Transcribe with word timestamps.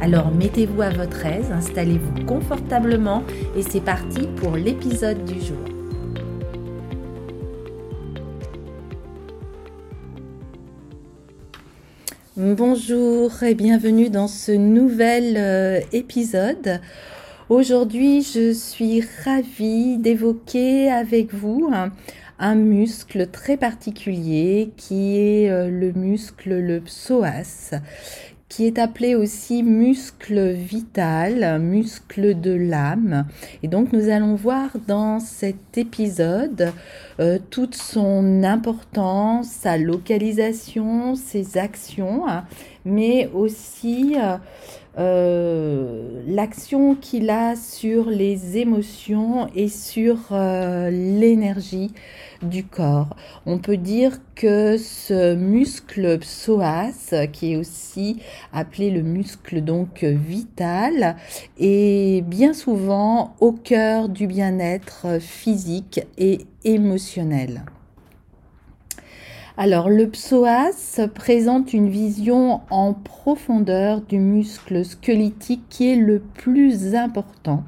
Alors 0.00 0.30
mettez-vous 0.30 0.80
à 0.80 0.90
votre 0.90 1.26
aise, 1.26 1.50
installez-vous 1.50 2.24
confortablement 2.24 3.24
et 3.56 3.62
c'est 3.62 3.80
parti 3.80 4.28
pour 4.36 4.56
l'épisode 4.56 5.24
du 5.24 5.40
jour. 5.40 5.58
Bonjour 12.36 13.42
et 13.42 13.54
bienvenue 13.54 14.08
dans 14.08 14.28
ce 14.28 14.52
nouvel 14.52 15.34
euh, 15.36 15.80
épisode. 15.92 16.80
Aujourd'hui, 17.48 18.22
je 18.22 18.52
suis 18.52 19.02
ravie 19.24 19.98
d'évoquer 19.98 20.92
avec 20.92 21.34
vous 21.34 21.68
un, 22.38 22.54
muscle 22.54 23.26
très 23.26 23.56
particulier 23.56 24.70
qui 24.76 25.18
est 25.18 25.50
euh, 25.50 25.68
le 25.68 25.90
muscle 25.90 26.56
le 26.60 26.80
psoas 26.80 27.72
qui 28.48 28.66
est 28.66 28.78
appelé 28.78 29.14
aussi 29.14 29.62
muscle 29.62 30.52
vital, 30.52 31.60
muscle 31.60 32.40
de 32.40 32.52
l'âme. 32.52 33.26
Et 33.62 33.68
donc 33.68 33.92
nous 33.92 34.08
allons 34.08 34.34
voir 34.34 34.70
dans 34.86 35.20
cet 35.20 35.76
épisode 35.76 36.72
euh, 37.20 37.40
toute 37.50 37.74
son 37.74 38.44
importance, 38.44 39.48
sa 39.48 39.76
localisation, 39.76 41.16
ses 41.16 41.58
actions, 41.58 42.22
mais 42.84 43.28
aussi 43.34 44.14
euh, 44.16 44.36
euh, 44.98 46.22
l'action 46.28 46.94
qu'il 46.94 47.28
a 47.30 47.56
sur 47.56 48.08
les 48.08 48.58
émotions 48.58 49.48
et 49.56 49.68
sur 49.68 50.16
l'énergie 50.30 51.92
du 52.42 52.62
corps. 52.64 53.16
On 53.46 53.58
peut 53.58 53.76
dire 53.76 54.18
que 54.36 54.76
ce 54.76 55.34
muscle 55.34 56.18
psoas, 56.20 57.26
qui 57.32 57.52
est 57.52 57.56
aussi 57.56 58.20
appelé 58.52 58.92
le 58.92 59.02
muscle 59.02 59.60
donc 59.60 60.04
vital, 60.04 61.16
est 61.58 62.24
bien 62.24 62.52
souvent 62.52 63.34
au 63.40 63.50
cœur 63.50 64.08
du 64.08 64.28
bien-être 64.28 65.20
physique 65.20 66.00
et 66.16 66.46
Alors, 69.56 69.88
le 69.88 70.08
psoas 70.08 71.00
présente 71.14 71.72
une 71.72 71.88
vision 71.88 72.60
en 72.70 72.94
profondeur 72.94 74.00
du 74.00 74.18
muscle 74.18 74.84
squelettique 74.84 75.62
qui 75.68 75.92
est 75.92 75.96
le 75.96 76.20
plus 76.20 76.94
important 76.94 77.64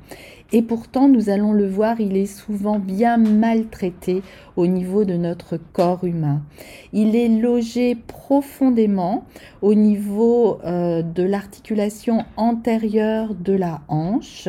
et 0.53 0.63
pourtant, 0.63 1.09
nous 1.09 1.31
allons 1.31 1.53
le 1.53 1.69
voir, 1.69 2.01
il 2.01 2.17
est 2.17 2.27
souvent 2.27 2.79
bien 2.79 3.17
maltraité 3.19 4.23
au 4.57 4.67
niveau 4.67 5.05
de 5.05 5.15
notre 5.15 5.59
corps 5.73 6.05
humain. 6.05 6.43
Il 6.93 7.15
est 7.15 7.29
logé 7.29 7.95
profondément 7.95 9.25
au 9.63 9.75
niveau 9.75 10.59
euh, 10.65 11.03
de 11.03 11.23
l'articulation 11.23 12.25
antérieure 12.37 13.35
de 13.35 13.53
la 13.53 13.81
hanche 13.89 14.49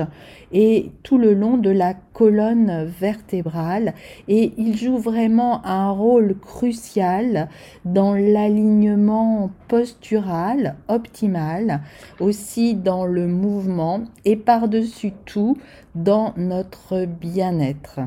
et 0.51 0.91
tout 1.03 1.17
le 1.17 1.33
long 1.33 1.57
de 1.57 1.69
la 1.69 1.93
colonne 2.13 2.85
vertébrale 2.99 3.93
et 4.27 4.53
il 4.57 4.75
joue 4.77 4.97
vraiment 4.97 5.65
un 5.65 5.91
rôle 5.91 6.35
crucial 6.35 7.47
dans 7.85 8.13
l'alignement 8.13 9.49
postural 9.67 10.75
optimal, 10.87 11.81
aussi 12.19 12.75
dans 12.75 13.05
le 13.05 13.27
mouvement 13.27 14.01
et 14.25 14.35
par-dessus 14.35 15.13
tout 15.25 15.57
dans 15.95 16.33
notre 16.37 17.05
bien-être. 17.05 17.99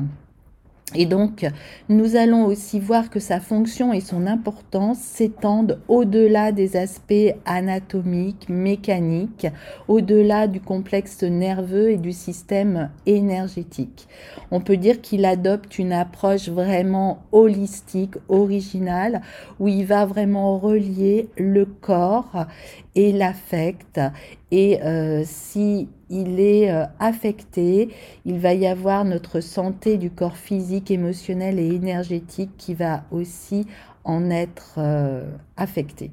Et 0.93 1.05
donc, 1.05 1.45
nous 1.89 2.15
allons 2.15 2.45
aussi 2.45 2.79
voir 2.79 3.09
que 3.09 3.19
sa 3.19 3.39
fonction 3.39 3.91
et 3.91 4.01
son 4.01 4.27
importance 4.27 4.99
s'étendent 4.99 5.79
au-delà 5.87 6.51
des 6.51 6.77
aspects 6.77 7.33
anatomiques, 7.45 8.47
mécaniques, 8.49 9.47
au-delà 9.87 10.47
du 10.47 10.61
complexe 10.61 11.23
nerveux 11.23 11.89
et 11.89 11.97
du 11.97 12.11
système 12.11 12.91
énergétique. 13.07 14.07
On 14.51 14.61
peut 14.61 14.77
dire 14.77 15.01
qu'il 15.01 15.25
adopte 15.25 15.79
une 15.79 15.91
approche 15.91 16.49
vraiment 16.49 17.23
holistique, 17.31 18.15
originale, 18.29 19.21
où 19.59 19.67
il 19.67 19.85
va 19.85 20.05
vraiment 20.05 20.59
relier 20.59 21.29
le 21.35 21.65
corps 21.65 22.45
et 22.93 23.11
l'affect. 23.11 23.99
Et 24.51 24.81
euh, 24.83 25.23
si 25.25 25.89
il 26.09 26.39
est 26.39 26.71
euh, 26.71 26.85
affecté, 26.99 27.89
il 28.25 28.39
va 28.39 28.53
y 28.53 28.67
avoir 28.67 29.05
notre 29.05 29.39
santé 29.39 29.97
du 29.97 30.09
corps 30.09 30.37
physique, 30.37 30.91
émotionnel 30.91 31.59
et 31.59 31.67
énergétique 31.73 32.51
qui 32.57 32.73
va 32.73 33.03
aussi 33.11 33.65
en 34.03 34.29
être 34.29 34.75
euh, 34.77 35.23
affectée. 35.57 36.11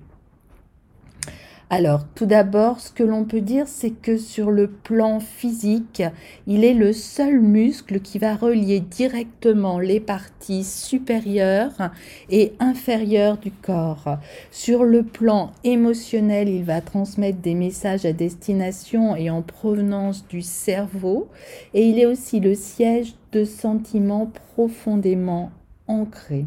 Alors, 1.75 2.05
tout 2.15 2.27
d'abord, 2.27 2.81
ce 2.81 2.93
que 2.93 3.03
l'on 3.03 3.25
peut 3.25 3.41
dire, 3.41 3.67
c'est 3.67 3.93
que 3.93 4.19
sur 4.19 4.51
le 4.51 4.69
plan 4.69 5.21
physique, 5.21 6.03
il 6.47 6.65
est 6.65 6.75
le 6.75 6.93
seul 6.93 7.41
muscle 7.41 8.01
qui 8.01 8.19
va 8.19 8.37
relier 8.37 8.81
directement 8.81 9.79
les 9.79 9.99
parties 9.99 10.65
supérieures 10.65 11.91
et 12.29 12.53
inférieures 12.61 13.39
du 13.39 13.51
corps. 13.51 14.19
Sur 14.51 14.85
le 14.85 15.03
plan 15.03 15.53
émotionnel, 15.65 16.51
il 16.51 16.63
va 16.63 16.83
transmettre 16.83 17.39
des 17.39 17.55
messages 17.55 18.05
à 18.05 18.13
destination 18.13 19.17
et 19.17 19.31
en 19.31 19.41
provenance 19.41 20.29
du 20.29 20.43
cerveau. 20.43 21.31
Et 21.73 21.87
il 21.87 21.99
est 21.99 22.05
aussi 22.05 22.39
le 22.39 22.55
siège 22.55 23.15
de 23.33 23.47
sentiments 23.47 24.31
profondément 24.55 25.51
ancrés. 25.87 26.45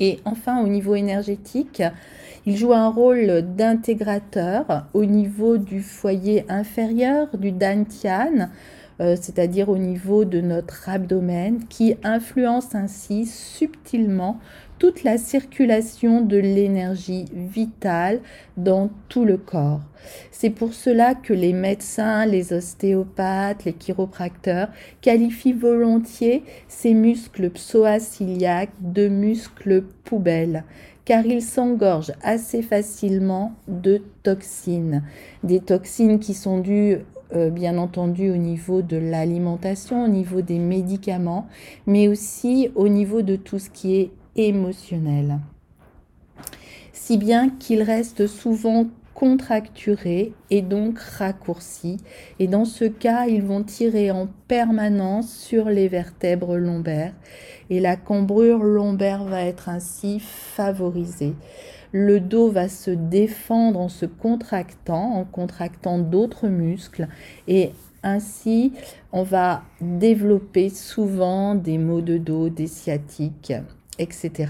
Et 0.00 0.20
enfin, 0.24 0.62
au 0.62 0.68
niveau 0.68 0.94
énergétique, 0.94 1.82
il 2.46 2.56
joue 2.56 2.72
un 2.72 2.88
rôle 2.88 3.42
d'intégrateur 3.56 4.86
au 4.94 5.04
niveau 5.04 5.58
du 5.58 5.82
foyer 5.82 6.44
inférieur 6.48 7.28
du 7.36 7.52
dantian, 7.52 8.48
euh, 9.00 9.16
c'est-à-dire 9.20 9.68
au 9.68 9.78
niveau 9.78 10.24
de 10.24 10.40
notre 10.40 10.88
abdomen, 10.88 11.64
qui 11.68 11.96
influence 12.02 12.74
ainsi 12.74 13.26
subtilement 13.26 14.40
toute 14.78 15.02
la 15.02 15.18
circulation 15.18 16.20
de 16.20 16.36
l'énergie 16.36 17.24
vitale 17.32 18.20
dans 18.56 18.90
tout 19.08 19.24
le 19.24 19.36
corps. 19.36 19.80
C'est 20.30 20.50
pour 20.50 20.72
cela 20.72 21.14
que 21.14 21.32
les 21.32 21.52
médecins, 21.52 22.26
les 22.26 22.52
ostéopathes, 22.52 23.64
les 23.64 23.72
chiropracteurs 23.72 24.68
qualifient 25.00 25.52
volontiers 25.52 26.44
ces 26.68 26.94
muscles 26.94 27.50
psoas-iliaques 27.50 28.74
de 28.80 29.08
muscles 29.08 29.82
poubelles 30.04 30.64
car 31.04 31.24
ils 31.24 31.40
s'engorgent 31.40 32.12
assez 32.22 32.60
facilement 32.60 33.54
de 33.66 34.02
toxines. 34.24 35.02
Des 35.42 35.58
toxines 35.58 36.18
qui 36.18 36.34
sont 36.34 36.58
dues 36.58 36.98
euh, 37.34 37.50
bien 37.50 37.76
entendu 37.78 38.30
au 38.30 38.36
niveau 38.36 38.82
de 38.82 38.96
l'alimentation, 38.96 40.04
au 40.04 40.08
niveau 40.08 40.40
des 40.40 40.58
médicaments, 40.58 41.46
mais 41.86 42.08
aussi 42.08 42.70
au 42.74 42.88
niveau 42.88 43.22
de 43.22 43.36
tout 43.36 43.58
ce 43.58 43.70
qui 43.70 43.96
est 43.96 44.10
émotionnel. 44.36 45.38
Si 46.92 47.16
bien 47.16 47.50
qu'il 47.50 47.82
reste 47.82 48.26
souvent 48.26 48.86
contracturés 49.18 50.32
et 50.48 50.62
donc 50.62 51.00
raccourcis. 51.00 51.96
Et 52.38 52.46
dans 52.46 52.64
ce 52.64 52.84
cas, 52.84 53.26
ils 53.26 53.42
vont 53.42 53.64
tirer 53.64 54.12
en 54.12 54.28
permanence 54.46 55.34
sur 55.34 55.70
les 55.70 55.88
vertèbres 55.88 56.56
lombaires 56.56 57.14
et 57.68 57.80
la 57.80 57.96
cambrure 57.96 58.62
lombaire 58.62 59.24
va 59.24 59.42
être 59.42 59.68
ainsi 59.68 60.20
favorisée. 60.20 61.34
Le 61.90 62.20
dos 62.20 62.48
va 62.48 62.68
se 62.68 62.92
défendre 62.92 63.80
en 63.80 63.88
se 63.88 64.06
contractant, 64.06 65.14
en 65.14 65.24
contractant 65.24 65.98
d'autres 65.98 66.46
muscles 66.46 67.08
et 67.48 67.72
ainsi 68.04 68.72
on 69.10 69.24
va 69.24 69.64
développer 69.80 70.68
souvent 70.68 71.56
des 71.56 71.78
maux 71.78 72.02
de 72.02 72.18
dos, 72.18 72.50
des 72.50 72.68
sciatiques, 72.68 73.52
etc. 73.98 74.46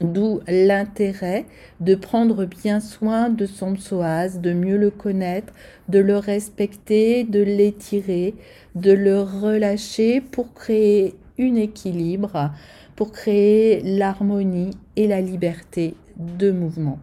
D'où 0.00 0.40
l'intérêt 0.48 1.46
de 1.80 1.94
prendre 1.94 2.44
bien 2.44 2.80
soin 2.80 3.28
de 3.28 3.46
son 3.46 3.74
psoas, 3.74 4.38
de 4.38 4.52
mieux 4.52 4.76
le 4.76 4.90
connaître, 4.90 5.52
de 5.88 5.98
le 5.98 6.16
respecter, 6.16 7.24
de 7.24 7.42
l'étirer, 7.42 8.34
de 8.74 8.92
le 8.92 9.20
relâcher 9.20 10.20
pour 10.20 10.54
créer 10.54 11.14
un 11.38 11.56
équilibre, 11.56 12.52
pour 12.96 13.12
créer 13.12 13.80
l'harmonie 13.82 14.70
et 14.96 15.06
la 15.06 15.20
liberté 15.20 15.94
de 16.16 16.50
mouvement. 16.50 16.98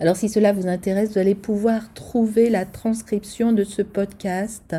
Alors 0.00 0.16
si 0.16 0.30
cela 0.30 0.54
vous 0.54 0.66
intéresse, 0.66 1.12
vous 1.12 1.18
allez 1.18 1.34
pouvoir 1.34 1.92
trouver 1.92 2.48
la 2.48 2.64
transcription 2.64 3.52
de 3.52 3.64
ce 3.64 3.82
podcast 3.82 4.74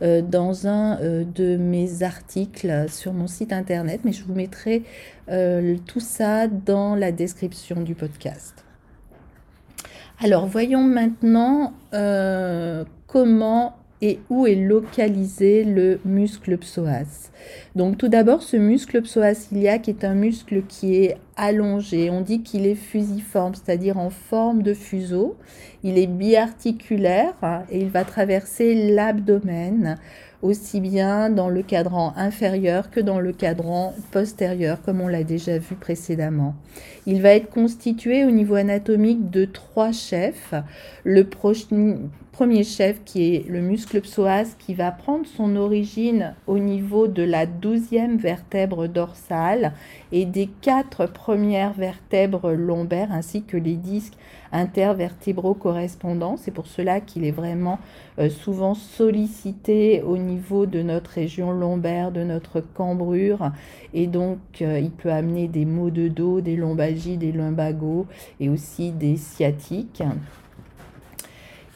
euh, 0.00 0.22
dans 0.22 0.68
un 0.68 1.00
euh, 1.00 1.24
de 1.24 1.56
mes 1.56 2.04
articles 2.04 2.86
sur 2.88 3.12
mon 3.12 3.26
site 3.26 3.52
internet, 3.52 4.02
mais 4.04 4.12
je 4.12 4.22
vous 4.22 4.34
mettrai 4.34 4.84
euh, 5.28 5.76
tout 5.86 5.98
ça 5.98 6.46
dans 6.46 6.94
la 6.94 7.10
description 7.10 7.80
du 7.80 7.96
podcast. 7.96 8.64
Alors 10.22 10.46
voyons 10.46 10.84
maintenant 10.84 11.72
comment 13.06 13.79
et 14.02 14.18
où 14.30 14.46
est 14.46 14.54
localisé 14.54 15.64
le 15.64 16.00
muscle 16.04 16.56
psoas. 16.58 17.30
Donc 17.74 17.98
tout 17.98 18.08
d'abord, 18.08 18.42
ce 18.42 18.56
muscle 18.56 19.02
psoas 19.02 19.48
iliaque 19.52 19.88
est 19.88 20.04
un 20.04 20.14
muscle 20.14 20.62
qui 20.66 20.96
est 20.96 21.16
allongé. 21.36 22.10
On 22.10 22.20
dit 22.20 22.42
qu'il 22.42 22.66
est 22.66 22.74
fusiforme, 22.74 23.54
c'est-à-dire 23.54 23.98
en 23.98 24.10
forme 24.10 24.62
de 24.62 24.74
fuseau. 24.74 25.36
Il 25.82 25.98
est 25.98 26.06
biarticulaire 26.06 27.34
et 27.70 27.80
il 27.80 27.90
va 27.90 28.04
traverser 28.04 28.92
l'abdomen 28.92 29.98
aussi 30.42 30.80
bien 30.80 31.28
dans 31.28 31.48
le 31.48 31.62
cadran 31.62 32.14
inférieur 32.16 32.90
que 32.90 33.00
dans 33.00 33.20
le 33.20 33.32
cadran 33.32 33.94
postérieur, 34.10 34.80
comme 34.82 35.00
on 35.00 35.08
l'a 35.08 35.24
déjà 35.24 35.58
vu 35.58 35.74
précédemment. 35.74 36.54
Il 37.06 37.20
va 37.20 37.30
être 37.30 37.50
constitué 37.50 38.24
au 38.24 38.30
niveau 38.30 38.54
anatomique 38.54 39.30
de 39.30 39.44
trois 39.44 39.92
chefs. 39.92 40.54
Le 41.04 41.24
premier 42.40 42.64
chef 42.64 43.04
qui 43.04 43.34
est 43.34 43.48
le 43.50 43.60
muscle 43.60 44.00
psoas 44.00 44.56
qui 44.58 44.72
va 44.72 44.90
prendre 44.92 45.26
son 45.26 45.56
origine 45.56 46.34
au 46.46 46.58
niveau 46.58 47.06
de 47.06 47.22
la 47.22 47.44
douzième 47.44 48.16
vertèbre 48.16 48.88
dorsale 48.88 49.74
et 50.10 50.24
des 50.24 50.46
quatre 50.46 51.04
premières 51.04 51.74
vertèbres 51.74 52.52
lombaires 52.52 53.12
ainsi 53.12 53.42
que 53.42 53.58
les 53.58 53.74
disques 53.74 54.14
intervertébraux 54.52 55.52
correspondants. 55.52 56.38
C'est 56.38 56.50
pour 56.50 56.66
cela 56.66 57.02
qu'il 57.02 57.26
est 57.26 57.30
vraiment 57.30 57.78
euh, 58.18 58.30
souvent 58.30 58.72
sollicité 58.72 60.00
au 60.00 60.16
niveau 60.16 60.64
de 60.64 60.80
notre 60.80 61.10
région 61.10 61.52
lombaire, 61.52 62.10
de 62.10 62.24
notre 62.24 62.62
cambrure 62.62 63.50
et 63.92 64.06
donc 64.06 64.38
euh, 64.62 64.78
il 64.78 64.92
peut 64.92 65.12
amener 65.12 65.46
des 65.46 65.66
maux 65.66 65.90
de 65.90 66.08
dos, 66.08 66.40
des 66.40 66.56
lombalgies, 66.56 67.18
des 67.18 67.32
lumbagos 67.32 68.06
et 68.40 68.48
aussi 68.48 68.92
des 68.92 69.18
sciatiques. 69.18 70.02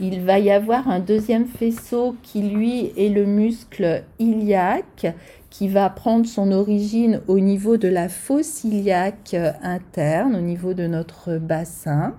Il 0.00 0.22
va 0.22 0.40
y 0.40 0.50
avoir 0.50 0.88
un 0.88 0.98
deuxième 0.98 1.46
faisceau 1.46 2.16
qui 2.22 2.42
lui 2.42 2.92
est 2.96 3.10
le 3.10 3.26
muscle 3.26 4.02
iliaque 4.18 5.14
qui 5.50 5.68
va 5.68 5.88
prendre 5.88 6.26
son 6.26 6.50
origine 6.50 7.20
au 7.28 7.38
niveau 7.38 7.76
de 7.76 7.86
la 7.86 8.08
fosse 8.08 8.64
iliaque 8.64 9.36
interne, 9.62 10.34
au 10.34 10.40
niveau 10.40 10.74
de 10.74 10.88
notre 10.88 11.38
bassin. 11.38 12.14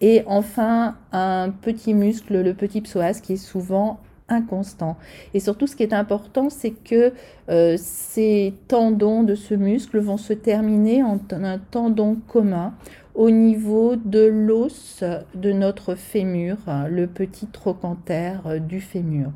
Et 0.00 0.22
enfin, 0.26 0.94
un 1.10 1.50
petit 1.50 1.92
muscle, 1.92 2.40
le 2.40 2.54
petit 2.54 2.80
psoas, 2.80 3.14
qui 3.14 3.32
est 3.32 3.36
souvent 3.36 3.98
inconstant. 4.28 4.96
Et 5.34 5.40
surtout, 5.40 5.66
ce 5.66 5.76
qui 5.76 5.82
est 5.82 5.92
important, 5.92 6.50
c'est 6.50 6.70
que 6.70 7.12
euh, 7.48 7.76
ces 7.78 8.54
tendons 8.68 9.22
de 9.22 9.34
ce 9.34 9.54
muscle 9.54 9.98
vont 9.98 10.16
se 10.16 10.32
terminer 10.32 11.02
en 11.02 11.18
un 11.30 11.58
tendon 11.58 12.16
commun 12.26 12.74
au 13.14 13.30
niveau 13.30 13.96
de 13.96 14.24
l'os 14.24 15.02
de 15.34 15.52
notre 15.52 15.94
fémur, 15.94 16.56
le 16.88 17.06
petit 17.06 17.46
trochanter 17.46 18.34
du 18.60 18.80
fémur. 18.80 19.30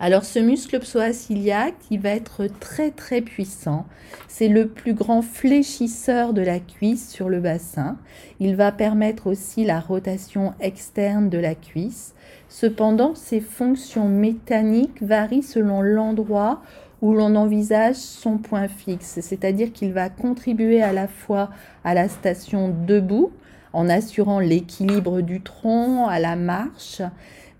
Alors 0.00 0.24
ce 0.24 0.38
muscle 0.38 0.78
psoas-iliaque, 0.78 1.74
il 1.90 2.00
va 2.00 2.10
être 2.10 2.46
très 2.60 2.92
très 2.92 3.20
puissant. 3.20 3.84
C'est 4.28 4.46
le 4.46 4.68
plus 4.68 4.94
grand 4.94 5.22
fléchisseur 5.22 6.32
de 6.34 6.40
la 6.40 6.60
cuisse 6.60 7.10
sur 7.10 7.28
le 7.28 7.40
bassin. 7.40 7.96
Il 8.38 8.54
va 8.54 8.70
permettre 8.70 9.26
aussi 9.26 9.64
la 9.64 9.80
rotation 9.80 10.54
externe 10.60 11.28
de 11.28 11.38
la 11.38 11.56
cuisse. 11.56 12.14
Cependant, 12.48 13.16
ses 13.16 13.40
fonctions 13.40 14.08
mécaniques 14.08 15.02
varient 15.02 15.42
selon 15.42 15.82
l'endroit 15.82 16.62
où 17.02 17.14
l'on 17.14 17.34
envisage 17.34 17.96
son 17.96 18.38
point 18.38 18.68
fixe, 18.68 19.18
c'est-à-dire 19.20 19.72
qu'il 19.72 19.92
va 19.92 20.08
contribuer 20.10 20.80
à 20.80 20.92
la 20.92 21.08
fois 21.08 21.50
à 21.84 21.94
la 21.94 22.08
station 22.08 22.74
debout, 22.86 23.32
en 23.72 23.88
assurant 23.88 24.40
l'équilibre 24.40 25.20
du 25.20 25.40
tronc, 25.40 26.06
à 26.06 26.18
la 26.18 26.36
marche, 26.36 27.02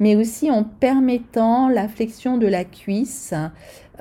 mais 0.01 0.17
aussi 0.17 0.51
en 0.51 0.65
permettant 0.65 1.69
la 1.69 1.89
flexion 1.89 2.39
de 2.39 2.47
la 2.47 2.65
cuisse 2.65 3.35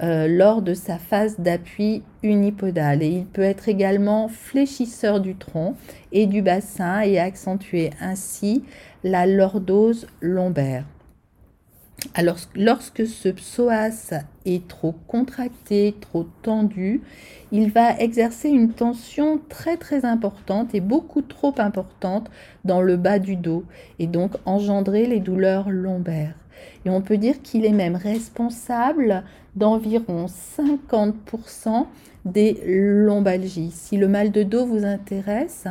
euh, 0.03 0.27
lors 0.27 0.61
de 0.61 0.73
sa 0.73 0.97
phase 0.97 1.39
d'appui 1.39 2.03
unipodal. 2.23 3.01
Et 3.01 3.09
il 3.09 3.25
peut 3.25 3.41
être 3.41 3.67
également 3.67 4.27
fléchisseur 4.27 5.19
du 5.19 5.35
tronc 5.35 5.75
et 6.11 6.27
du 6.27 6.41
bassin 6.41 7.01
et 7.01 7.19
accentuer 7.19 7.89
ainsi 7.99 8.63
la 9.03 9.25
lordose 9.25 10.07
lombaire. 10.21 10.85
Alors, 12.13 12.37
lorsque 12.55 13.07
ce 13.07 13.29
psoas 13.29 14.13
est 14.45 14.67
trop 14.67 14.93
contracté, 15.07 15.95
trop 15.99 16.27
tendu, 16.43 17.01
il 17.51 17.71
va 17.71 17.97
exercer 17.97 18.49
une 18.49 18.71
tension 18.71 19.39
très 19.49 19.77
très 19.77 20.05
importante 20.05 20.75
et 20.75 20.79
beaucoup 20.79 21.23
trop 21.23 21.55
importante 21.57 22.29
dans 22.65 22.81
le 22.81 22.97
bas 22.97 23.17
du 23.17 23.35
dos 23.35 23.63
et 23.97 24.05
donc 24.05 24.33
engendrer 24.45 25.07
les 25.07 25.19
douleurs 25.19 25.69
lombaires. 25.69 26.35
Et 26.85 26.89
on 26.89 27.01
peut 27.01 27.17
dire 27.17 27.41
qu'il 27.41 27.65
est 27.65 27.71
même 27.71 27.95
responsable 27.95 29.23
d'environ 29.55 30.27
50% 30.27 31.87
des 32.27 32.61
lombalgies. 32.65 33.71
Si 33.71 33.97
le 33.97 34.07
mal 34.07 34.31
de 34.31 34.43
dos 34.43 34.65
vous 34.65 34.85
intéresse, 34.85 35.65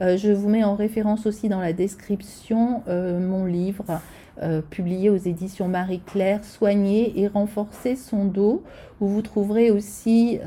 euh, 0.00 0.16
je 0.16 0.30
vous 0.30 0.48
mets 0.48 0.64
en 0.64 0.74
référence 0.74 1.26
aussi 1.26 1.48
dans 1.48 1.60
la 1.60 1.72
description 1.72 2.82
euh, 2.88 3.20
mon 3.20 3.44
livre 3.44 4.00
euh, 4.42 4.62
publié 4.62 5.10
aux 5.10 5.16
éditions 5.16 5.68
Marie-Claire, 5.68 6.44
Soigner 6.44 7.20
et 7.20 7.28
renforcer 7.28 7.96
son 7.96 8.24
dos, 8.24 8.62
où 9.00 9.06
vous 9.06 9.22
trouverez 9.22 9.70
aussi 9.70 10.38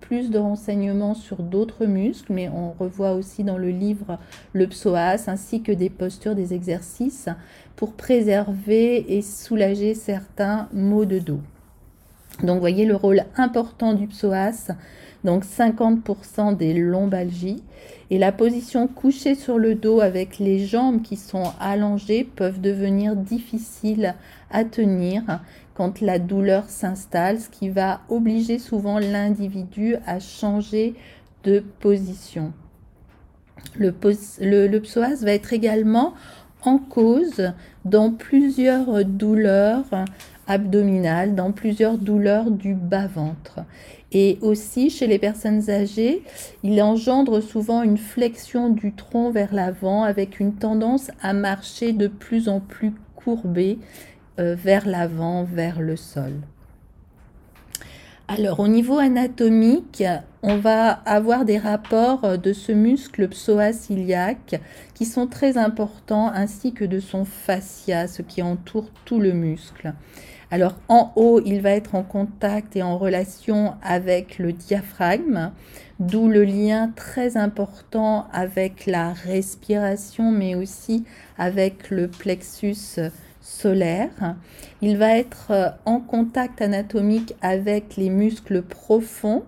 plus 0.00 0.30
de 0.30 0.38
renseignements 0.38 1.14
sur 1.14 1.42
d'autres 1.42 1.86
muscles, 1.86 2.32
mais 2.32 2.50
on 2.50 2.72
revoit 2.72 3.12
aussi 3.12 3.42
dans 3.42 3.56
le 3.56 3.70
livre 3.70 4.18
le 4.52 4.66
psoas, 4.66 5.28
ainsi 5.28 5.62
que 5.62 5.72
des 5.72 5.88
postures, 5.88 6.34
des 6.34 6.52
exercices 6.52 7.30
pour 7.74 7.94
préserver 7.94 9.16
et 9.16 9.22
soulager 9.22 9.94
certains 9.94 10.68
maux 10.74 11.06
de 11.06 11.20
dos. 11.20 11.40
Donc 12.42 12.60
voyez 12.60 12.86
le 12.86 12.96
rôle 12.96 13.24
important 13.36 13.92
du 13.92 14.06
psoas 14.06 14.72
donc 15.24 15.44
50% 15.44 16.56
des 16.56 16.74
lombalgies. 16.74 17.62
Et 18.10 18.18
la 18.18 18.32
position 18.32 18.88
couchée 18.88 19.34
sur 19.34 19.58
le 19.58 19.74
dos 19.74 20.00
avec 20.00 20.38
les 20.38 20.66
jambes 20.66 21.02
qui 21.02 21.16
sont 21.16 21.52
allongées 21.60 22.24
peuvent 22.24 22.60
devenir 22.60 23.16
difficiles 23.16 24.14
à 24.50 24.64
tenir 24.64 25.22
quand 25.74 26.00
la 26.00 26.18
douleur 26.18 26.68
s'installe, 26.68 27.40
ce 27.40 27.48
qui 27.48 27.70
va 27.70 28.02
obliger 28.08 28.58
souvent 28.58 28.98
l'individu 28.98 29.96
à 30.06 30.20
changer 30.20 30.94
de 31.44 31.64
position. 31.80 32.52
Le, 33.76 33.94
le, 34.40 34.78
psoas 34.80 35.22
va 35.22 35.32
être 35.32 35.52
également 35.52 36.14
en 36.64 36.78
cause 36.78 37.52
dans 37.84 38.10
plusieurs 38.10 39.04
douleurs 39.04 39.84
abdominales, 40.46 41.34
dans 41.34 41.52
plusieurs 41.52 41.98
douleurs 41.98 42.50
du 42.50 42.74
bas-ventre. 42.74 43.60
Et 44.12 44.38
aussi, 44.42 44.90
chez 44.90 45.06
les 45.06 45.18
personnes 45.18 45.70
âgées, 45.70 46.22
il 46.62 46.82
engendre 46.82 47.40
souvent 47.40 47.82
une 47.82 47.96
flexion 47.96 48.68
du 48.68 48.92
tronc 48.92 49.30
vers 49.30 49.54
l'avant 49.54 50.02
avec 50.02 50.38
une 50.38 50.54
tendance 50.54 51.10
à 51.22 51.32
marcher 51.32 51.92
de 51.92 52.08
plus 52.08 52.48
en 52.48 52.60
plus 52.60 52.92
courbé 53.16 53.78
euh, 54.38 54.54
vers 54.54 54.86
l'avant, 54.86 55.44
vers 55.44 55.80
le 55.80 55.96
sol. 55.96 56.32
Alors 58.28 58.60
au 58.60 58.68
niveau 58.68 58.98
anatomique, 58.98 60.02
on 60.42 60.56
va 60.56 60.90
avoir 60.90 61.44
des 61.44 61.58
rapports 61.58 62.36
de 62.36 62.52
ce 62.52 62.72
muscle 62.72 63.28
psoas 63.28 63.86
iliaque 63.90 64.60
qui 64.94 65.04
sont 65.04 65.28
très 65.28 65.56
importants 65.56 66.32
ainsi 66.34 66.72
que 66.72 66.84
de 66.84 66.98
son 66.98 67.24
fascia, 67.24 68.08
ce 68.08 68.22
qui 68.22 68.42
entoure 68.42 68.90
tout 69.04 69.20
le 69.20 69.32
muscle. 69.32 69.94
Alors 70.50 70.74
en 70.88 71.12
haut, 71.16 71.40
il 71.46 71.62
va 71.62 71.70
être 71.70 71.94
en 71.94 72.02
contact 72.02 72.76
et 72.76 72.82
en 72.82 72.98
relation 72.98 73.74
avec 73.82 74.38
le 74.38 74.52
diaphragme, 74.52 75.52
d'où 76.00 76.28
le 76.28 76.44
lien 76.44 76.92
très 76.94 77.36
important 77.36 78.26
avec 78.32 78.86
la 78.86 79.12
respiration, 79.12 80.32
mais 80.32 80.56
aussi 80.56 81.04
avec 81.38 81.88
le 81.88 82.08
plexus 82.08 83.00
solaire. 83.40 84.34
Il 84.82 84.98
va 84.98 85.16
être 85.16 85.76
en 85.84 86.00
contact 86.00 86.60
anatomique 86.60 87.34
avec 87.40 87.96
les 87.96 88.10
muscles 88.10 88.62
profonds 88.62 89.44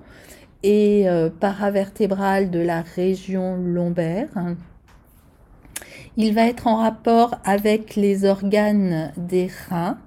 et 0.64 1.06
euh, 1.08 1.28
paravertébrales 1.28 2.50
de 2.50 2.58
la 2.58 2.80
région 2.80 3.54
lombaire. 3.54 4.30
Il 6.16 6.34
va 6.34 6.46
être 6.46 6.66
en 6.66 6.76
rapport 6.76 7.36
avec 7.44 7.96
les 7.96 8.24
organes 8.24 9.12
des 9.16 9.50
reins 9.68 9.98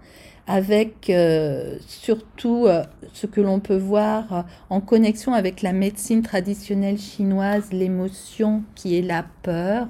avec 0.48 1.10
euh, 1.10 1.78
surtout 1.86 2.66
euh, 2.66 2.84
ce 3.14 3.28
que 3.28 3.42
l'on 3.42 3.60
peut 3.60 3.78
voir 3.78 4.46
en 4.70 4.80
connexion 4.80 5.34
avec 5.34 5.62
la 5.62 5.74
médecine 5.74 6.24
traditionnelle 6.24 6.98
chinoise, 6.98 7.72
l'émotion 7.72 8.64
qui 8.74 8.98
est 8.98 9.02
la 9.02 9.26
peur. 9.44 9.88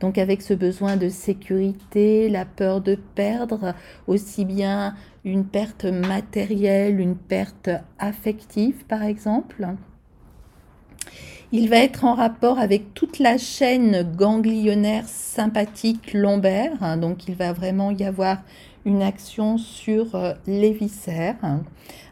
Donc 0.00 0.16
avec 0.16 0.40
ce 0.40 0.54
besoin 0.54 0.96
de 0.96 1.08
sécurité, 1.08 2.30
la 2.30 2.46
peur 2.46 2.80
de 2.80 2.96
perdre, 3.14 3.74
aussi 4.06 4.44
bien 4.44 4.94
une 5.24 5.44
perte 5.44 5.84
matérielle, 5.84 6.98
une 6.98 7.16
perte 7.16 7.68
affective 7.98 8.86
par 8.86 9.02
exemple. 9.02 9.68
Il 11.50 11.70
va 11.70 11.78
être 11.78 12.04
en 12.04 12.12
rapport 12.12 12.58
avec 12.58 12.92
toute 12.92 13.18
la 13.18 13.38
chaîne 13.38 14.02
ganglionnaire 14.02 15.08
sympathique 15.08 16.12
lombaire, 16.12 16.72
hein, 16.82 16.98
donc 16.98 17.26
il 17.26 17.36
va 17.36 17.54
vraiment 17.54 17.90
y 17.90 18.04
avoir 18.04 18.42
une 18.84 19.00
action 19.00 19.56
sur 19.56 20.14
euh, 20.14 20.34
les 20.46 20.72
viscères, 20.72 21.36
hein, 21.42 21.62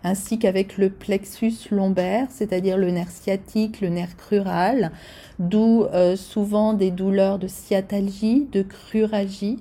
ainsi 0.05 0.39
qu'avec 0.39 0.79
le 0.79 0.89
plexus 0.89 1.53
lombaire, 1.71 2.29
c'est-à-dire 2.31 2.79
le 2.79 2.91
nerf 2.91 3.11
sciatique, 3.11 3.83
le 3.83 3.91
nerf 3.91 4.17
crural, 4.17 4.91
d'où 5.39 5.85
euh, 5.85 6.17
souvent 6.17 6.73
des 6.73 6.91
douleurs 6.91 7.39
de 7.39 7.47
sciatalgie, 7.47 8.47
de 8.53 8.63
cruragie. 8.63 9.59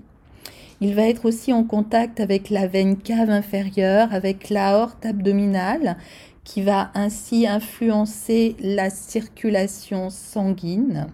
Il 0.80 0.96
va 0.96 1.04
être 1.04 1.26
aussi 1.26 1.52
en 1.52 1.66
contact 1.66 2.22
avec 2.22 2.50
la 2.50 2.68
veine 2.68 2.96
cave 2.96 3.30
inférieure, 3.30 4.14
avec 4.14 4.50
l'aorte 4.50 5.06
abdominale, 5.06 5.98
qui 6.46 6.62
va 6.62 6.92
ainsi 6.94 7.46
influencer 7.46 8.56
la 8.62 8.90
circulation 8.90 10.10
sanguine. 10.10 11.08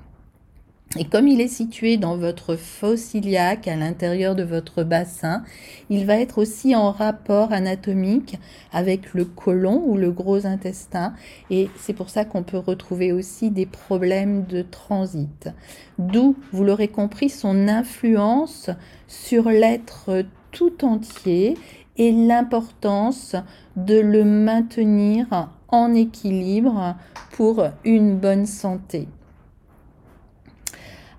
Et 0.97 1.05
comme 1.05 1.29
il 1.29 1.39
est 1.39 1.47
situé 1.47 1.95
dans 1.95 2.17
votre 2.17 2.57
fosse 2.57 3.13
iliaque, 3.13 3.69
à 3.69 3.77
l'intérieur 3.77 4.35
de 4.35 4.43
votre 4.43 4.83
bassin, 4.83 5.41
il 5.89 6.05
va 6.05 6.17
être 6.17 6.38
aussi 6.38 6.75
en 6.75 6.91
rapport 6.91 7.53
anatomique 7.53 8.38
avec 8.73 9.13
le 9.13 9.23
côlon 9.23 9.81
ou 9.85 9.95
le 9.95 10.11
gros 10.11 10.45
intestin. 10.45 11.13
Et 11.50 11.69
c'est 11.77 11.93
pour 11.93 12.09
ça 12.09 12.25
qu'on 12.25 12.43
peut 12.43 12.57
retrouver 12.57 13.13
aussi 13.13 13.51
des 13.51 13.65
problèmes 13.65 14.43
de 14.43 14.63
transit. 14.63 15.50
D'où, 15.97 16.35
vous 16.51 16.65
l'aurez 16.65 16.89
compris, 16.89 17.29
son 17.29 17.69
influence 17.69 18.69
sur 19.07 19.47
l'être 19.47 20.25
tout 20.51 20.83
entier 20.83 21.53
et 21.98 22.12
l'importance 22.12 23.36
de 23.75 24.00
le 24.00 24.24
maintenir 24.24 25.50
en 25.67 25.93
équilibre 25.93 26.95
pour 27.31 27.63
une 27.83 28.17
bonne 28.17 28.45
santé. 28.45 29.07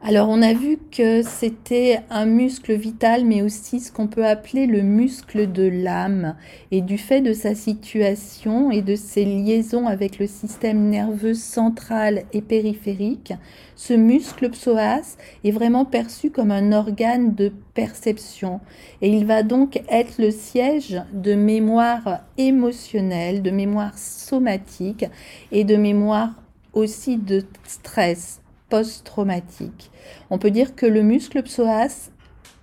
Alors 0.05 0.29
on 0.29 0.43
a 0.43 0.53
vu 0.53 0.79
que 0.91 1.23
c'était 1.23 2.01
un 2.11 2.27
muscle 2.27 2.73
vital, 2.75 3.25
mais 3.25 3.41
aussi 3.41 3.79
ce 3.79 3.93
qu'on 3.93 4.09
peut 4.09 4.27
appeler 4.27 4.67
le 4.67 4.83
muscle 4.83 5.53
de 5.53 5.63
l'âme. 5.63 6.35
Et 6.73 6.81
du 6.81 6.99
fait 6.99 7.21
de 7.21 7.33
sa 7.33 7.55
situation 7.55 8.73
et 8.73 8.83
de 8.83 8.97
ses 8.97 9.25
liaisons 9.25 9.87
avec 9.87 10.19
le 10.19 10.27
système 10.27 10.89
nerveux 10.89 11.35
central 11.35 12.25
et 12.33 12.43
périphérique, 12.43 13.33
ce 13.77 13.95
muscle 13.95 14.51
psoas 14.51 15.17
est 15.45 15.53
vraiment 15.53 15.85
perçu 15.85 16.31
comme 16.31 16.51
un 16.51 16.73
organe 16.73 17.37
de 17.37 17.53
perception. 17.73 18.59
Et 19.03 19.09
il 19.09 19.25
va 19.25 19.45
donc 19.45 19.83
être 19.89 20.19
le 20.19 20.33
siège 20.33 21.01
de 21.13 21.37
mémoire 21.37 22.23
émotionnelle, 22.39 23.41
de 23.41 23.53
mémoire 23.53 23.97
somatique 23.97 25.05
et 25.53 25.63
de 25.63 25.77
mémoire 25.77 26.35
aussi 26.75 27.19
de 27.19 27.45
stress 27.69 28.42
post-traumatique. 28.73 29.91
On 30.31 30.39
peut 30.39 30.51
dire 30.51 30.75
que 30.75 30.87
le 30.87 31.03
muscle 31.03 31.43
psoas 31.43 32.09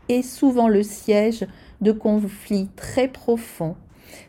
est 0.09 0.23
souvent 0.23 0.67
le 0.67 0.81
siège 0.81 1.45
de 1.81 1.91
conflits 1.91 2.67
très 2.75 3.07
profonds. 3.07 3.75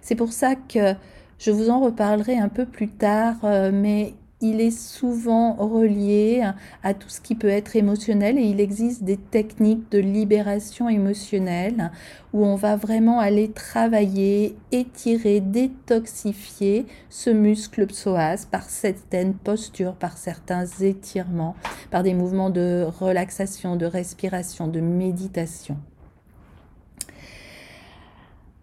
C'est 0.03 0.15
pour 0.15 0.31
ça 0.31 0.57
que 0.57 0.93
je 1.39 1.51
vous 1.51 1.71
en 1.71 1.81
reparlerai 1.81 2.37
un 2.37 2.51
peu 2.51 2.67
plus 2.67 2.89
tard, 2.89 3.37
euh, 3.45 3.71
mais 3.73 4.13
il 4.41 4.61
est 4.61 4.71
souvent 4.71 5.55
relié 5.55 6.43
à 6.83 6.95
tout 6.95 7.09
ce 7.09 7.21
qui 7.21 7.35
peut 7.35 7.49
être 7.49 7.77
émotionnel 7.77 8.39
et 8.39 8.43
il 8.43 8.61
existe 8.61 9.05
des 9.05 9.17
techniques 9.17 9.91
de 9.91 9.99
libération 9.99 10.89
émotionnelle 10.89 11.91
où 12.33 12.45
on 12.45 12.57
va 12.57 12.77
vraiment 12.77 13.21
aller 13.21 13.51
travailler, 13.51 14.57
étirer, 14.73 15.41
détoxifier 15.41 16.87
ce 17.09 17.31
muscle 17.31 17.87
psoas 17.87 18.47
par 18.51 18.65
certaines 18.65 19.35
postures, 19.35 19.95
par 19.95 20.17
certains 20.17 20.67
étirements, 20.81 21.57
par 21.91 22.03
des 22.03 22.15
mouvements 22.15 22.51
de 22.51 22.87
relaxation, 23.01 23.77
de 23.77 23.87
respiration, 23.87 24.69
de 24.69 24.81
méditation. 24.81 25.77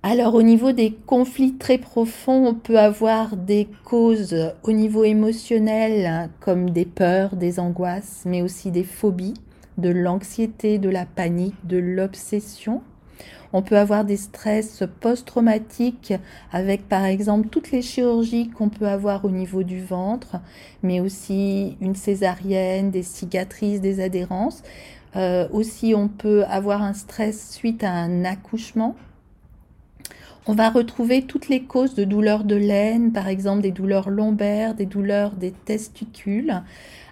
Alors 0.09 0.35
au 0.35 0.41
niveau 0.41 0.71
des 0.71 0.93
conflits 1.05 1.55
très 1.55 1.77
profonds, 1.77 2.47
on 2.47 2.53
peut 2.53 2.79
avoir 2.79 3.35
des 3.35 3.67
causes 3.83 4.53
au 4.63 4.71
niveau 4.71 5.03
émotionnel 5.03 6.29
comme 6.39 6.69
des 6.69 6.85
peurs, 6.85 7.35
des 7.35 7.59
angoisses, 7.59 8.21
mais 8.25 8.41
aussi 8.41 8.71
des 8.71 8.85
phobies, 8.85 9.33
de 9.77 9.89
l'anxiété, 9.89 10.77
de 10.77 10.89
la 10.89 11.05
panique, 11.05 11.57
de 11.65 11.75
l'obsession. 11.75 12.81
On 13.51 13.61
peut 13.61 13.77
avoir 13.77 14.05
des 14.05 14.15
stress 14.15 14.81
post-traumatiques 15.01 16.13
avec 16.53 16.87
par 16.87 17.03
exemple 17.03 17.49
toutes 17.49 17.71
les 17.71 17.81
chirurgies 17.81 18.47
qu'on 18.47 18.69
peut 18.69 18.87
avoir 18.87 19.25
au 19.25 19.29
niveau 19.29 19.63
du 19.63 19.83
ventre, 19.83 20.37
mais 20.83 21.01
aussi 21.01 21.75
une 21.81 21.95
césarienne, 21.95 22.91
des 22.91 23.03
cicatrices, 23.03 23.81
des 23.81 23.99
adhérences. 23.99 24.63
Euh, 25.17 25.49
aussi 25.51 25.93
on 25.93 26.07
peut 26.07 26.45
avoir 26.45 26.81
un 26.81 26.93
stress 26.93 27.51
suite 27.51 27.83
à 27.83 27.91
un 27.91 28.23
accouchement 28.23 28.95
on 30.47 30.53
va 30.53 30.69
retrouver 30.69 31.23
toutes 31.23 31.49
les 31.49 31.63
causes 31.63 31.93
de 31.93 32.05
douleurs 32.05 32.45
de 32.45 32.55
laine, 32.55 33.11
par 33.11 33.27
exemple 33.27 33.61
des 33.61 33.71
douleurs 33.71 34.09
lombaires, 34.09 34.75
des 34.75 34.85
douleurs 34.85 35.31
des 35.31 35.51
testicules, 35.51 36.61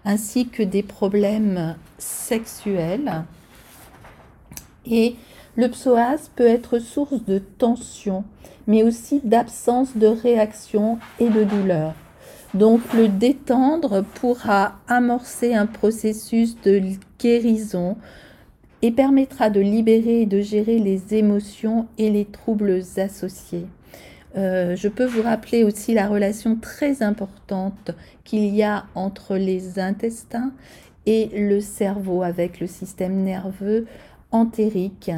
ainsi 0.06 0.48
que 0.48 0.64
des 0.64 0.84
problèmes 0.84 1.76
sexuels. 1.98 3.26
Et 4.86 5.16
le 5.58 5.68
psoas 5.68 6.30
peut 6.36 6.48
être 6.48 6.80
source 6.80 7.26
de 7.26 7.40
tension, 7.40 8.24
mais 8.68 8.84
aussi 8.84 9.20
d'absence 9.24 9.98
de 9.98 10.08
réaction 10.08 11.00
et 11.20 11.30
de 11.30 11.44
douleur. 11.44 11.94
Donc 12.54 12.82
le 12.94 13.10
détendre 13.10 14.06
pourra 14.16 14.76
amorcer 14.88 15.54
un 15.54 15.66
processus 15.66 16.56
de 16.62 16.82
guérison, 17.20 17.98
et 18.86 18.92
permettra 18.92 19.50
de 19.50 19.60
libérer 19.60 20.22
et 20.22 20.26
de 20.28 20.42
gérer 20.42 20.78
les 20.78 21.16
émotions 21.16 21.88
et 21.98 22.12
les 22.12 22.26
troubles 22.26 22.82
associés. 22.98 23.66
Euh, 24.38 24.76
je 24.76 24.88
peux 24.88 25.06
vous 25.06 25.24
rappeler 25.24 25.64
aussi 25.64 25.96
la 25.96 26.08
relation 26.08 26.56
très 26.56 27.02
importante 27.02 27.90
qu'il 28.24 28.46
y 28.54 28.62
a 28.62 28.86
entre 28.94 29.38
les 29.38 29.80
intestins 29.80 30.52
et 31.08 31.30
le 31.34 31.62
cerveau 31.62 32.22
avec 32.22 32.60
le 32.60 32.68
système 32.68 33.24
nerveux 33.24 33.88
entérique 34.30 35.10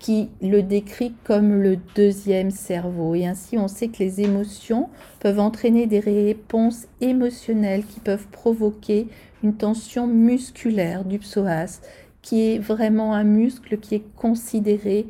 qui 0.00 0.28
le 0.42 0.62
décrit 0.62 1.14
comme 1.22 1.62
le 1.62 1.78
deuxième 1.94 2.50
cerveau. 2.50 3.14
Et 3.14 3.26
ainsi, 3.26 3.56
on 3.58 3.68
sait 3.68 3.88
que 3.88 4.00
les 4.00 4.22
émotions 4.22 4.88
peuvent 5.20 5.38
entraîner 5.38 5.86
des 5.86 6.00
réponses 6.00 6.88
émotionnelles 7.00 7.84
qui 7.86 8.00
peuvent 8.00 8.26
provoquer 8.32 9.06
une 9.44 9.54
tension 9.54 10.08
musculaire 10.08 11.04
du 11.04 11.20
psoas 11.20 11.80
qui 12.24 12.40
est 12.40 12.58
vraiment 12.58 13.14
un 13.14 13.22
muscle 13.22 13.78
qui 13.78 13.96
est 13.96 14.04
considéré 14.16 15.06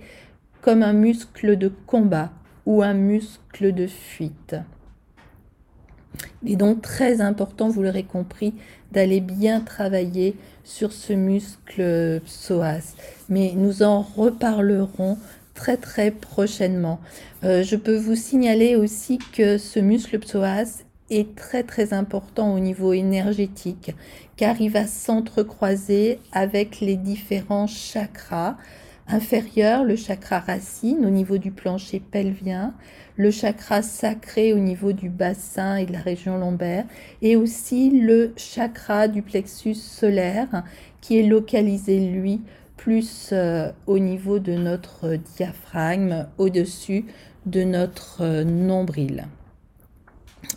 comme 0.60 0.82
un 0.82 0.92
muscle 0.92 1.56
de 1.56 1.70
combat 1.86 2.32
ou 2.66 2.82
un 2.82 2.94
muscle 2.94 3.72
de 3.72 3.86
fuite. 3.86 4.56
Il 6.42 6.52
est 6.52 6.56
donc 6.56 6.82
très 6.82 7.20
important, 7.20 7.68
vous 7.68 7.82
l'aurez 7.82 8.02
compris, 8.02 8.52
d'aller 8.90 9.20
bien 9.20 9.60
travailler 9.60 10.36
sur 10.64 10.92
ce 10.92 11.12
muscle 11.12 12.20
psoas. 12.24 12.96
Mais 13.28 13.52
nous 13.54 13.82
en 13.82 14.02
reparlerons 14.02 15.16
très 15.54 15.76
très 15.76 16.10
prochainement. 16.10 17.00
Euh, 17.44 17.62
je 17.62 17.76
peux 17.76 17.96
vous 17.96 18.16
signaler 18.16 18.74
aussi 18.74 19.18
que 19.32 19.56
ce 19.56 19.78
muscle 19.78 20.18
psoas 20.18 20.82
est 21.10 21.34
très 21.34 21.62
très 21.62 21.92
important 21.92 22.54
au 22.54 22.58
niveau 22.58 22.92
énergétique 22.92 23.94
car 24.36 24.60
il 24.60 24.70
va 24.70 24.86
s'entrecroiser 24.86 26.18
avec 26.32 26.80
les 26.80 26.96
différents 26.96 27.66
chakras 27.66 28.56
inférieurs, 29.06 29.84
le 29.84 29.96
chakra 29.96 30.40
racine 30.40 31.04
au 31.04 31.10
niveau 31.10 31.38
du 31.38 31.50
plancher 31.50 32.00
pelvien, 32.00 32.74
le 33.16 33.30
chakra 33.30 33.82
sacré 33.82 34.52
au 34.52 34.58
niveau 34.58 34.92
du 34.92 35.08
bassin 35.08 35.76
et 35.76 35.86
de 35.86 35.92
la 35.92 36.00
région 36.00 36.38
lombaire, 36.38 36.84
et 37.22 37.36
aussi 37.36 37.90
le 37.90 38.32
chakra 38.36 39.08
du 39.08 39.22
plexus 39.22 39.74
solaire 39.74 40.64
qui 41.00 41.18
est 41.18 41.22
localisé, 41.22 42.00
lui, 42.00 42.40
plus 42.76 43.30
euh, 43.32 43.70
au 43.86 43.98
niveau 43.98 44.38
de 44.38 44.52
notre 44.52 45.16
diaphragme, 45.36 46.26
au-dessus 46.38 47.04
de 47.46 47.62
notre 47.62 48.22
euh, 48.22 48.44
nombril. 48.44 49.26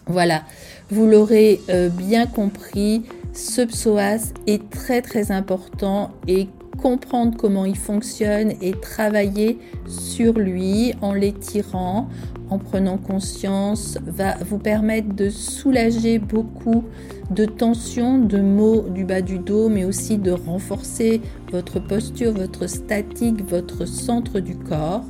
Voilà, 0.06 0.44
vous 0.90 1.06
l'aurez 1.08 1.60
euh, 1.70 1.90
bien 1.90 2.28
compris, 2.28 3.04
ce 3.34 3.62
psoas 3.62 4.34
est 4.46 4.70
très 4.70 5.02
très 5.02 5.32
important 5.32 6.12
et 6.28 6.48
comprendre 6.78 7.36
comment 7.38 7.66
il 7.66 7.78
fonctionne 7.78 8.54
et 8.62 8.72
travailler 8.72 9.60
sur 9.88 10.34
lui 10.34 10.94
en 11.02 11.14
l'étirant, 11.14 12.08
en 12.50 12.60
prenant 12.60 12.98
conscience, 12.98 13.98
va 14.06 14.36
vous 14.46 14.60
permettre 14.60 15.14
de 15.14 15.30
soulager 15.30 16.20
beaucoup 16.20 16.84
de 17.32 17.46
tensions, 17.46 18.18
de 18.18 18.40
maux 18.40 18.86
du 18.90 19.04
bas 19.04 19.22
du 19.22 19.40
dos, 19.40 19.70
mais 19.70 19.86
aussi 19.86 20.18
de 20.18 20.32
renforcer 20.32 21.22
votre 21.52 21.80
posture, 21.80 22.34
votre 22.34 22.68
statique, 22.68 23.48
votre 23.50 23.86
centre 23.86 24.40
du 24.40 24.56
corps. 24.56 25.08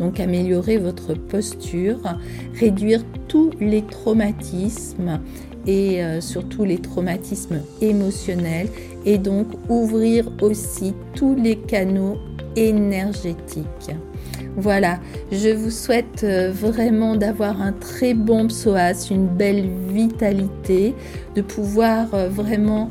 Donc 0.00 0.20
améliorer 0.20 0.78
votre 0.78 1.14
posture, 1.14 1.98
réduire 2.58 3.02
tous 3.28 3.50
les 3.60 3.82
traumatismes 3.82 5.20
et 5.66 6.02
euh, 6.02 6.20
surtout 6.20 6.64
les 6.64 6.78
traumatismes 6.78 7.60
émotionnels 7.80 8.68
et 9.04 9.18
donc 9.18 9.48
ouvrir 9.68 10.30
aussi 10.40 10.94
tous 11.14 11.34
les 11.34 11.56
canaux 11.56 12.16
énergétiques. 12.56 13.94
Voilà, 14.60 14.98
je 15.30 15.50
vous 15.50 15.70
souhaite 15.70 16.24
euh, 16.24 16.50
vraiment 16.50 17.14
d'avoir 17.14 17.62
un 17.62 17.70
très 17.70 18.12
bon 18.12 18.48
psoas, 18.48 19.08
une 19.08 19.28
belle 19.28 19.68
vitalité, 19.88 20.96
de 21.36 21.42
pouvoir 21.42 22.12
euh, 22.12 22.28
vraiment 22.28 22.90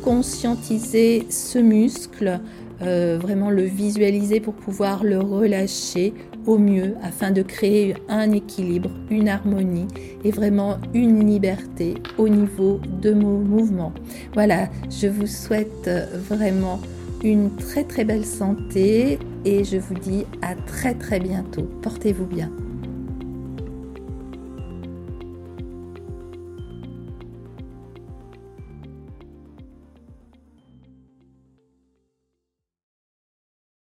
conscientiser 0.00 1.26
ce 1.28 1.58
muscle, 1.58 2.38
euh, 2.82 3.18
vraiment 3.20 3.50
le 3.50 3.64
visualiser 3.64 4.38
pour 4.38 4.54
pouvoir 4.54 5.02
le 5.02 5.18
relâcher 5.18 6.14
au 6.46 6.56
mieux 6.56 6.94
afin 7.02 7.32
de 7.32 7.42
créer 7.42 7.96
un 8.08 8.30
équilibre, 8.30 8.90
une 9.10 9.28
harmonie 9.28 9.88
et 10.22 10.30
vraiment 10.30 10.76
une 10.94 11.26
liberté 11.26 11.94
au 12.16 12.28
niveau 12.28 12.80
de 13.00 13.12
mon 13.12 13.38
mouvement. 13.38 13.92
Voilà, 14.34 14.68
je 14.88 15.08
vous 15.08 15.26
souhaite 15.26 15.90
vraiment 16.28 16.78
une 17.22 17.54
très 17.56 17.84
très 17.84 18.04
belle 18.04 18.24
santé 18.24 19.18
et 19.44 19.64
je 19.64 19.76
vous 19.76 19.94
dis 19.94 20.24
à 20.42 20.54
très 20.54 20.94
très 20.94 21.20
bientôt. 21.20 21.68
Portez-vous 21.82 22.26
bien. 22.26 22.50